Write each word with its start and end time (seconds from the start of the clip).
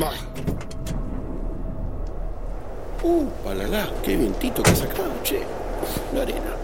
Va. 0.00 0.12
Uh, 3.02 3.26
palala, 3.42 3.88
qué 4.02 4.16
vientito 4.16 4.62
que 4.62 4.70
ha 4.70 4.76
sacado, 4.76 5.10
che. 5.22 5.42
La 6.12 6.20
arena. 6.22 6.54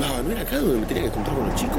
Va, 0.00 0.22
¿no 0.22 0.32
era 0.32 0.42
acá 0.42 0.58
donde 0.58 0.80
me 0.80 0.86
tenía 0.86 1.02
que 1.04 1.08
encontrar 1.08 1.36
con 1.36 1.46
los 1.46 1.54
chicos? 1.54 1.78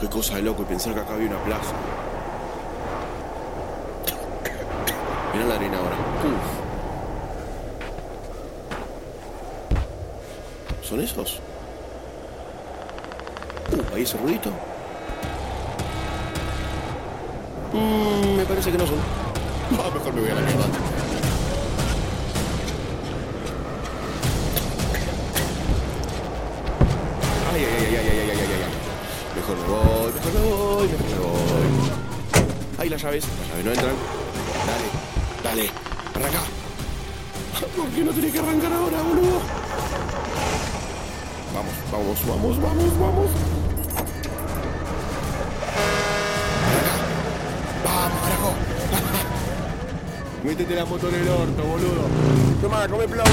Qué 0.00 0.08
cosa 0.08 0.36
de 0.36 0.42
loco 0.42 0.64
pensar 0.64 0.94
que 0.94 1.00
acá 1.00 1.14
había 1.14 1.28
una 1.28 1.44
plaza. 1.44 1.74
Mirá 5.34 5.46
la 5.46 5.54
arena 5.54 5.78
ahora. 5.78 5.96
Uf. 6.24 6.66
¿Son 10.88 11.00
esos? 11.00 11.40
Uh, 13.76 13.94
ahí 13.94 14.02
ese 14.02 14.16
ruidito. 14.16 14.50
Mm, 17.74 18.36
me 18.38 18.44
parece 18.44 18.72
que 18.72 18.78
no 18.78 18.86
son. 18.86 18.96
Mejor 19.70 20.14
me 20.14 20.20
voy 20.22 20.30
a 20.30 20.34
la 20.34 20.40
mierda. 20.40 20.64
Ay, 27.52 27.64
ay, 27.64 27.70
ay, 27.76 27.96
ay, 27.96 27.96
ay, 27.96 28.18
ay, 28.18 28.30
ay, 28.30 28.38
ay, 28.40 28.62
ay. 28.64 28.72
Mejor 29.36 29.56
me 29.58 29.66
voy, 29.68 30.12
mejor 30.14 30.32
me 30.32 30.40
voy, 30.40 30.88
mejor 30.88 31.08
me 31.10 31.18
voy. 31.18 31.68
Ahí 32.78 32.88
las 32.88 33.02
llaves, 33.02 33.24
las 33.24 33.48
llaves 33.48 33.64
no 33.64 33.72
entran. 33.72 33.94
Dale, 34.66 34.88
dale, 35.44 35.70
arranca. 36.14 36.42
¿Por 37.76 37.88
qué 37.88 38.00
no 38.04 38.12
tenés 38.12 38.32
que 38.32 38.38
arrancar 38.38 38.72
ahora, 38.72 39.02
boludo? 39.02 39.40
Vamos, 41.52 41.74
vamos, 41.92 42.26
vamos, 42.26 42.62
vamos, 42.62 42.98
vamos. 42.98 43.55
Métete 50.46 50.76
la 50.76 50.84
moto 50.84 51.08
en 51.08 51.16
el 51.16 51.28
orto, 51.28 51.64
boludo. 51.64 52.06
Toma, 52.62 52.86
come 52.86 53.08
plomo. 53.08 53.24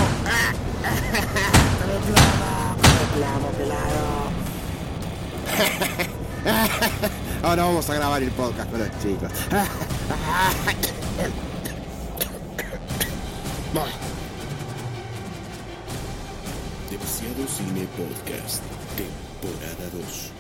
Come 0.82 2.00
plomo, 2.08 2.76
come 2.82 3.06
plomo, 3.14 3.50
pelado. 3.52 4.32
Ahora 7.44 7.66
vamos 7.66 7.88
a 7.88 7.94
grabar 7.94 8.24
el 8.24 8.32
podcast 8.32 8.72
con 8.72 8.80
los 8.80 8.90
chicos. 9.00 9.32
Demasiado 16.90 17.48
Cine 17.48 17.88
Podcast, 17.96 18.64
temporada 18.98 19.88
2. 19.94 20.32